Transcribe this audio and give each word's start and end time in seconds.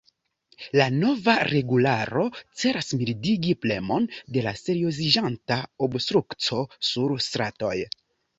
La 0.79 0.85
nova 0.93 1.33
regularo 1.49 2.23
celas 2.61 2.89
mildigi 3.01 3.53
premon 3.67 4.09
de 4.39 4.43
la 4.47 4.55
serioziĝanta 4.63 5.59
obstrukco 5.89 6.65
sur 6.91 7.17
stratoj. 7.29 7.77